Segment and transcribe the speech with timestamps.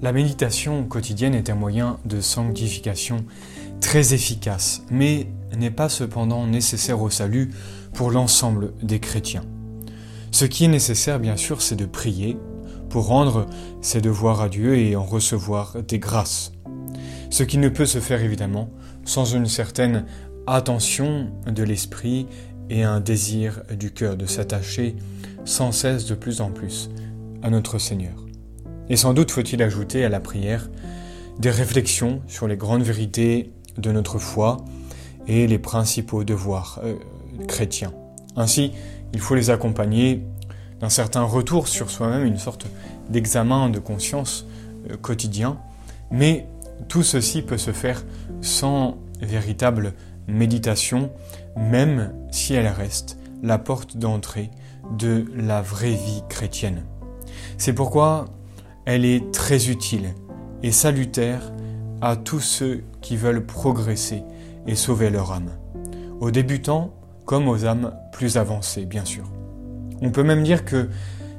[0.00, 3.24] La méditation quotidienne est un moyen de sanctification
[3.80, 7.50] très efficace, mais n'est pas cependant nécessaire au salut
[7.94, 9.44] pour l'ensemble des chrétiens.
[10.30, 12.36] Ce qui est nécessaire, bien sûr, c'est de prier
[12.90, 13.46] pour rendre
[13.80, 16.52] ses devoirs à Dieu et en recevoir des grâces.
[17.30, 18.70] Ce qui ne peut se faire évidemment
[19.04, 20.06] sans une certaine
[20.46, 22.28] attention de l'esprit
[22.70, 24.94] et un désir du cœur de s'attacher
[25.44, 26.88] sans cesse de plus en plus
[27.42, 28.27] à notre Seigneur.
[28.90, 30.68] Et sans doute faut-il ajouter à la prière
[31.38, 34.58] des réflexions sur les grandes vérités de notre foi
[35.26, 36.96] et les principaux devoirs euh,
[37.46, 37.92] chrétiens.
[38.36, 38.72] Ainsi,
[39.12, 40.24] il faut les accompagner
[40.80, 42.66] d'un certain retour sur soi-même, une sorte
[43.08, 44.46] d'examen de conscience
[44.90, 45.58] euh, quotidien,
[46.10, 46.46] mais
[46.88, 48.04] tout ceci peut se faire
[48.40, 49.94] sans véritable
[50.26, 51.10] méditation,
[51.56, 54.50] même si elle reste la porte d'entrée
[54.96, 56.84] de la vraie vie chrétienne.
[57.56, 58.26] C'est pourquoi
[58.88, 60.14] elle est très utile
[60.62, 61.52] et salutaire
[62.00, 64.22] à tous ceux qui veulent progresser
[64.66, 65.50] et sauver leur âme,
[66.20, 66.94] aux débutants
[67.26, 69.24] comme aux âmes plus avancées, bien sûr.
[70.00, 70.88] On peut même dire que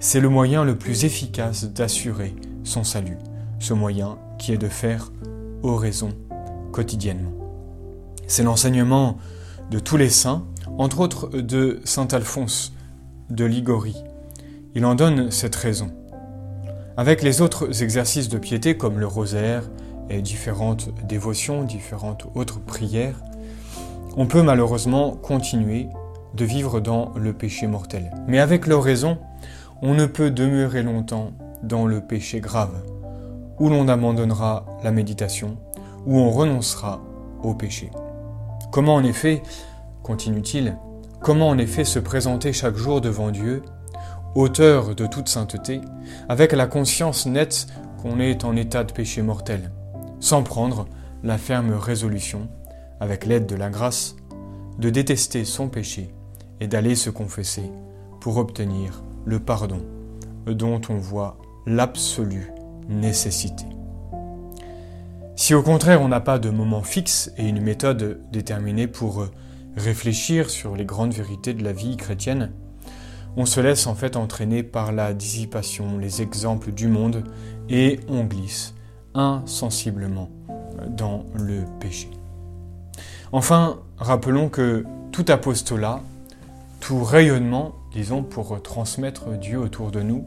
[0.00, 3.18] c'est le moyen le plus efficace d'assurer son salut,
[3.58, 5.12] ce moyen qui est de faire
[5.62, 6.14] oraison
[6.72, 7.34] quotidiennement.
[8.26, 9.18] C'est l'enseignement
[9.70, 10.46] de tous les saints,
[10.78, 12.72] entre autres de saint Alphonse
[13.28, 14.02] de Ligorie.
[14.74, 15.90] Il en donne cette raison.
[16.96, 19.64] Avec les autres exercices de piété comme le rosaire
[20.10, 23.20] et différentes dévotions, différentes autres prières,
[24.16, 25.88] on peut malheureusement continuer
[26.34, 28.12] de vivre dans le péché mortel.
[28.28, 29.18] Mais avec l'oraison,
[29.82, 31.32] on ne peut demeurer longtemps
[31.64, 32.84] dans le péché grave,
[33.58, 35.56] où l'on abandonnera la méditation,
[36.06, 37.02] où on renoncera
[37.42, 37.90] au péché.
[38.70, 39.42] Comment en effet,
[40.04, 40.76] continue-t-il,
[41.20, 43.62] comment en effet se présenter chaque jour devant Dieu
[44.34, 45.80] auteur de toute sainteté,
[46.28, 47.66] avec la conscience nette
[48.00, 49.70] qu'on est en état de péché mortel,
[50.20, 50.86] sans prendre
[51.22, 52.48] la ferme résolution,
[53.00, 54.16] avec l'aide de la grâce,
[54.78, 56.14] de détester son péché
[56.60, 57.70] et d'aller se confesser
[58.20, 59.82] pour obtenir le pardon
[60.46, 62.50] dont on voit l'absolue
[62.88, 63.64] nécessité.
[65.36, 69.26] Si au contraire on n'a pas de moment fixe et une méthode déterminée pour
[69.76, 72.52] réfléchir sur les grandes vérités de la vie chrétienne,
[73.36, 77.24] on se laisse en fait entraîner par la dissipation, les exemples du monde,
[77.68, 78.74] et on glisse
[79.14, 80.30] insensiblement
[80.88, 82.10] dans le péché.
[83.32, 86.00] Enfin, rappelons que tout apostolat,
[86.80, 90.26] tout rayonnement, disons, pour transmettre Dieu autour de nous,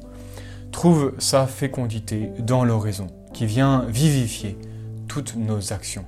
[0.71, 4.57] trouve sa fécondité dans l'oraison, qui vient vivifier
[5.07, 6.05] toutes nos actions.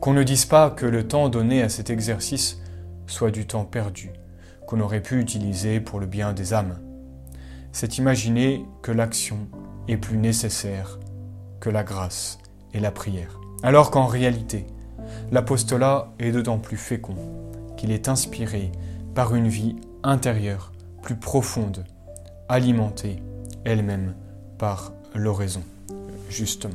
[0.00, 2.58] Qu'on ne dise pas que le temps donné à cet exercice
[3.06, 4.10] soit du temps perdu,
[4.70, 6.78] qu'on aurait pu utiliser pour le bien des âmes.
[7.72, 9.48] C'est imaginer que l'action
[9.88, 11.00] est plus nécessaire
[11.58, 12.38] que la grâce
[12.72, 13.40] et la prière.
[13.64, 14.64] Alors qu'en réalité,
[15.32, 17.16] l'apostolat est d'autant plus fécond
[17.76, 18.70] qu'il est inspiré
[19.12, 20.70] par une vie intérieure
[21.02, 21.84] plus profonde,
[22.48, 23.20] alimentée
[23.64, 24.14] elle-même
[24.56, 25.64] par l'oraison,
[26.28, 26.74] justement.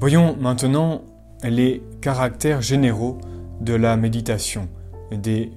[0.00, 1.02] Voyons maintenant
[1.44, 3.18] les caractères généraux
[3.60, 4.68] de la méditation
[5.12, 5.52] des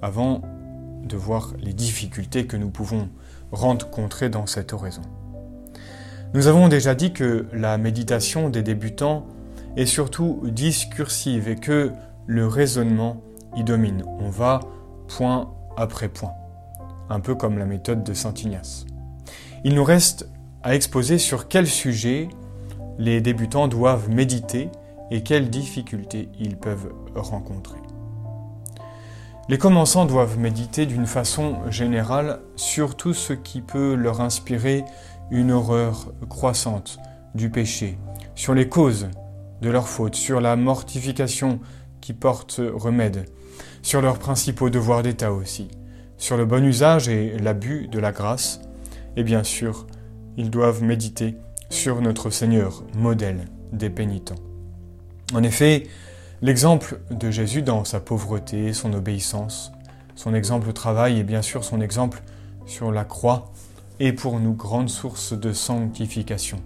[0.00, 0.42] avant
[1.04, 3.08] de voir les difficultés que nous pouvons
[3.50, 5.02] rencontrer dans cette oraison.
[6.34, 9.26] Nous avons déjà dit que la méditation des débutants
[9.76, 11.92] est surtout discursive et que
[12.26, 13.22] le raisonnement
[13.54, 14.02] y domine.
[14.18, 14.60] On va
[15.08, 16.32] point après point,
[17.10, 18.86] un peu comme la méthode de Saint Ignace.
[19.64, 20.28] Il nous reste
[20.62, 22.28] à exposer sur quel sujet
[22.98, 24.70] les débutants doivent méditer
[25.10, 27.78] et quelles difficultés ils peuvent rencontrer.
[29.52, 34.82] Les commençants doivent méditer d'une façon générale sur tout ce qui peut leur inspirer
[35.30, 36.98] une horreur croissante
[37.34, 37.98] du péché,
[38.34, 39.10] sur les causes
[39.60, 41.60] de leurs fautes, sur la mortification
[42.00, 43.26] qui porte remède,
[43.82, 45.68] sur leurs principaux devoirs d'État aussi,
[46.16, 48.62] sur le bon usage et l'abus de la grâce,
[49.18, 49.86] et bien sûr,
[50.38, 51.36] ils doivent méditer
[51.68, 54.40] sur notre Seigneur, modèle des pénitents.
[55.34, 55.88] En effet,
[56.42, 59.70] L'exemple de Jésus dans sa pauvreté, son obéissance,
[60.16, 62.20] son exemple au travail et bien sûr son exemple
[62.66, 63.52] sur la croix
[64.00, 66.60] est pour nous grande source de sanctification,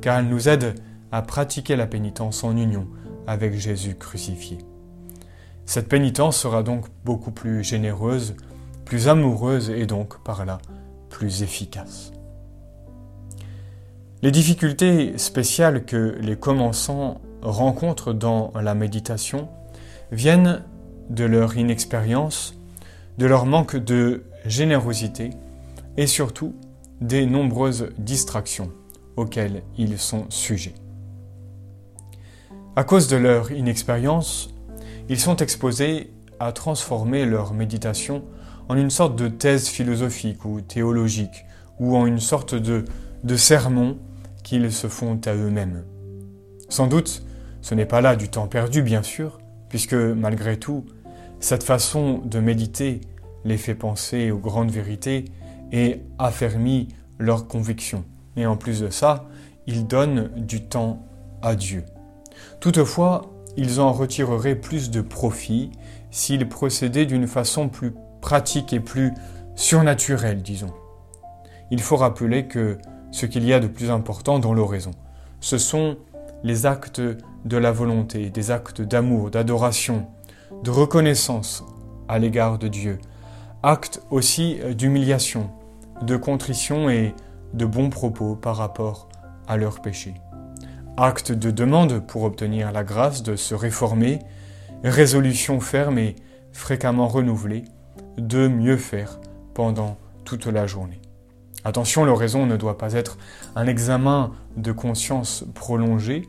[0.00, 0.74] car elle nous aide
[1.12, 2.88] à pratiquer la pénitence en union
[3.28, 4.58] avec Jésus crucifié.
[5.66, 8.34] Cette pénitence sera donc beaucoup plus généreuse,
[8.84, 10.58] plus amoureuse et donc par là
[11.10, 12.10] plus efficace.
[14.22, 19.48] Les difficultés spéciales que les commençants rencontrent dans la méditation
[20.10, 20.62] viennent
[21.10, 22.54] de leur inexpérience,
[23.18, 25.30] de leur manque de générosité
[25.96, 26.54] et surtout
[27.00, 28.70] des nombreuses distractions
[29.16, 30.74] auxquels ils sont sujets.
[32.76, 34.54] À cause de leur inexpérience,
[35.08, 36.10] ils sont exposés
[36.40, 38.22] à transformer leur méditation
[38.68, 41.44] en une sorte de thèse philosophique ou théologique,
[41.78, 43.98] ou en une sorte de sermon
[44.42, 45.84] qu'ils se font à eux-mêmes.
[46.68, 47.22] Sans doute,
[47.62, 49.38] ce n'est pas là du temps perdu, bien sûr,
[49.68, 50.84] puisque malgré tout,
[51.40, 53.00] cette façon de méditer
[53.44, 55.24] les fait penser aux grandes vérités
[55.72, 56.88] et affermit
[57.18, 58.04] leurs convictions.
[58.36, 59.28] Et en plus de ça,
[59.66, 61.06] ils donnent du temps
[61.40, 61.84] à Dieu.
[62.60, 65.70] Toutefois, ils en retireraient plus de profit
[66.10, 69.12] s'ils procédaient d'une façon plus pratique et plus
[69.54, 70.72] surnaturelle, disons.
[71.70, 72.78] Il faut rappeler que
[73.10, 74.92] ce qu'il y a de plus important dans l'oraison,
[75.40, 75.96] ce sont
[76.44, 80.06] les actes de la volonté, des actes d'amour, d'adoration,
[80.62, 81.64] de reconnaissance
[82.08, 82.98] à l'égard de Dieu,
[83.62, 85.50] actes aussi d'humiliation,
[86.02, 87.14] de contrition et
[87.54, 89.08] de bons propos par rapport
[89.46, 90.14] à leurs péchés.
[90.96, 94.18] Acte de demande pour obtenir la grâce de se réformer,
[94.84, 96.16] résolution ferme et
[96.52, 97.64] fréquemment renouvelée
[98.18, 99.20] de mieux faire
[99.54, 101.00] pendant toute la journée.
[101.64, 103.18] Attention, l'oraison ne doit pas être
[103.54, 106.28] un examen de conscience prolongé,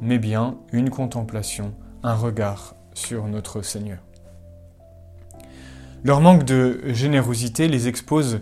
[0.00, 3.98] mais bien une contemplation, un regard sur notre Seigneur.
[6.04, 8.40] Leur manque de générosité les expose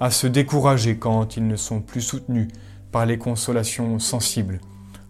[0.00, 2.48] à se décourager quand ils ne sont plus soutenus
[2.90, 4.60] par les consolations sensibles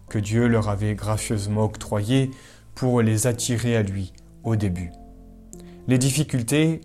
[0.09, 2.29] que Dieu leur avait gracieusement octroyées
[2.75, 4.91] pour les attirer à lui au début.
[5.87, 6.81] Les difficultés,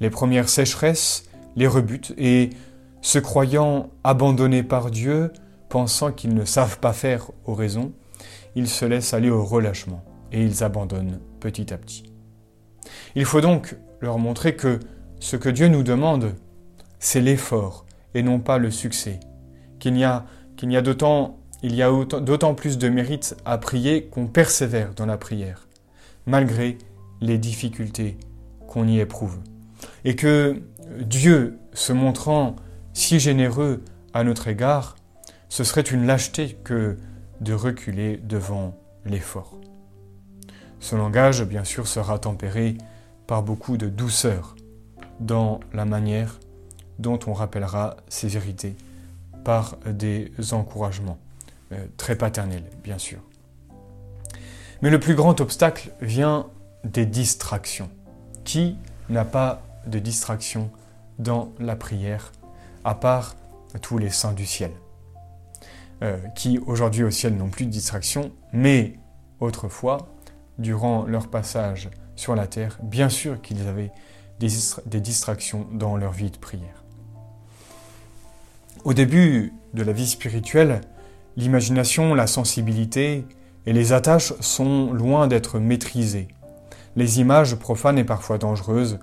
[0.00, 2.50] les premières sécheresses les rebutent et,
[3.02, 5.30] se croyant abandonnés par Dieu,
[5.68, 7.92] pensant qu'ils ne savent pas faire aux raisons,
[8.54, 12.12] ils se laissent aller au relâchement et ils abandonnent petit à petit.
[13.14, 14.80] Il faut donc leur montrer que
[15.20, 16.34] ce que Dieu nous demande,
[16.98, 19.20] c'est l'effort et non pas le succès,
[19.78, 20.24] qu'il n'y a,
[20.62, 25.06] y a d'autant, il y a d'autant plus de mérite à prier qu'on persévère dans
[25.06, 25.68] la prière,
[26.26, 26.78] malgré
[27.20, 28.16] les difficultés
[28.66, 29.38] qu'on y éprouve.
[30.04, 30.62] Et que
[31.00, 32.56] Dieu, se montrant
[32.92, 33.82] si généreux
[34.14, 34.95] à notre égard,
[35.48, 36.96] ce serait une lâcheté que
[37.40, 39.58] de reculer devant l'effort.
[40.80, 42.76] Ce langage, bien sûr, sera tempéré
[43.26, 44.56] par beaucoup de douceur
[45.20, 46.38] dans la manière
[46.98, 48.76] dont on rappellera ses vérités
[49.44, 51.18] par des encouragements,
[51.72, 53.20] euh, très paternels, bien sûr.
[54.82, 56.46] Mais le plus grand obstacle vient
[56.84, 57.90] des distractions.
[58.44, 58.76] Qui
[59.08, 60.70] n'a pas de distraction
[61.18, 62.32] dans la prière,
[62.84, 63.36] à part
[63.82, 64.70] tous les saints du ciel,
[66.02, 68.98] euh, qui aujourd'hui au ciel n'ont plus de distraction, mais
[69.40, 70.08] autrefois,
[70.58, 73.92] durant leur passage sur la terre, bien sûr qu'ils avaient
[74.38, 76.84] des distractions dans leur vie de prière.
[78.84, 80.80] Au début de la vie spirituelle,
[81.36, 83.24] l'imagination, la sensibilité
[83.66, 86.28] et les attaches sont loin d'être maîtrisées.
[86.94, 88.98] Les images profanes et parfois dangereuses,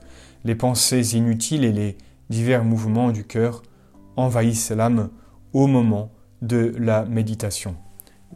[0.46, 1.98] les pensées inutiles et les
[2.30, 3.62] divers mouvements du cœur
[4.16, 5.10] envahissent l'âme
[5.52, 6.12] au moment
[6.44, 7.76] de la méditation.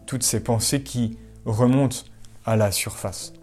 [0.07, 1.98] Toutes ces pensées qui remontent
[2.45, 3.33] à la surface.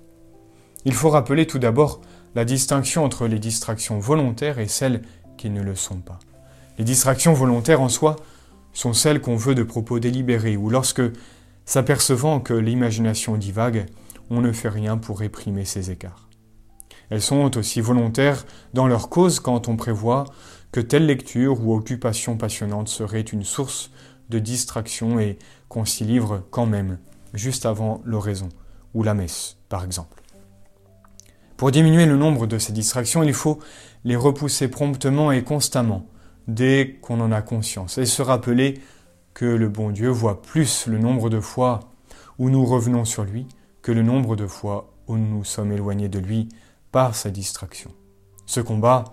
[0.85, 2.01] Il faut rappeler tout d'abord
[2.35, 5.03] la distinction entre les distractions volontaires et celles
[5.37, 6.19] qui ne le sont pas.
[6.79, 8.17] Les distractions volontaires en soi
[8.73, 11.03] sont celles qu'on veut de propos délibérés ou lorsque,
[11.65, 13.87] s'apercevant que l'imagination divague,
[14.31, 16.29] on ne fait rien pour réprimer ces écarts.
[17.11, 20.25] Elles sont aussi volontaires dans leur cause quand on prévoit
[20.73, 23.91] que telle lecture ou occupation passionnante serait une source
[24.29, 25.39] de distraction et
[25.69, 26.99] qu'on s'y livre quand même,
[27.33, 28.49] juste avant l'oraison
[28.95, 30.23] ou la messe, par exemple.
[31.57, 33.61] Pour diminuer le nombre de ces distractions, il faut
[34.05, 36.07] les repousser promptement et constamment,
[36.49, 38.81] dès qu'on en a conscience, et se rappeler
[39.35, 41.81] que le bon Dieu voit plus le nombre de fois
[42.39, 43.47] où nous revenons sur lui
[43.83, 46.49] que le nombre de fois où nous sommes éloignés de lui
[46.91, 47.91] par sa distraction.
[48.47, 49.05] Ce combat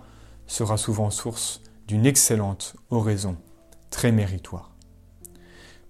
[0.46, 3.36] sera souvent source d'une excellente oraison,
[3.90, 4.71] très méritoire.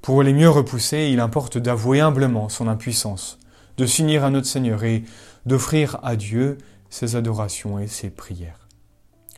[0.03, 3.39] Pour les mieux repousser, il importe d'avouer humblement son impuissance,
[3.77, 5.05] de s'unir à notre Seigneur et
[5.47, 6.59] d'offrir à Dieu
[6.91, 8.67] ses adorations et ses prières.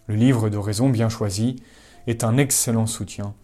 [0.06, 1.56] Le livre d'oraison bien choisi
[2.06, 3.35] est un excellent soutien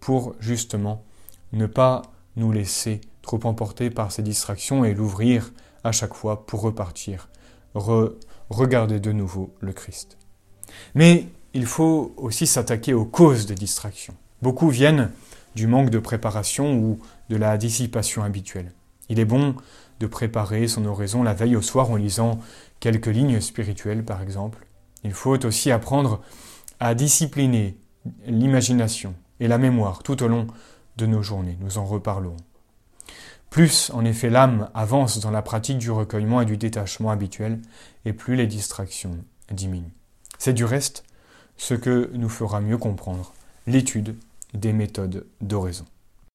[0.00, 1.04] pour justement
[1.52, 2.00] ne pas
[2.36, 5.52] nous laisser trop emporter par ces distractions et l'ouvrir
[5.84, 7.28] à chaque fois pour repartir,
[7.74, 10.16] regarder de nouveau le Christ.
[10.94, 14.14] Mais il faut aussi s'attaquer aux causes des distractions.
[14.40, 15.10] Beaucoup viennent
[15.54, 18.72] du manque de préparation ou de la dissipation habituelle.
[19.08, 19.54] Il est bon
[20.00, 22.40] de préparer son oraison la veille au soir en lisant
[22.80, 24.66] quelques lignes spirituelles par exemple.
[25.04, 26.20] Il faut aussi apprendre
[26.80, 27.76] à discipliner
[28.26, 30.46] l'imagination et la mémoire tout au long
[30.96, 31.56] de nos journées.
[31.60, 32.36] Nous en reparlerons.
[33.50, 37.60] Plus, en effet, l'âme avance dans la pratique du recueillement et du détachement habituel,
[38.06, 39.18] et plus les distractions
[39.50, 39.92] diminuent.
[40.38, 41.04] C'est du reste
[41.58, 43.34] ce que nous fera mieux comprendre
[43.66, 44.16] l'étude
[44.54, 45.84] des méthodes d'oraison.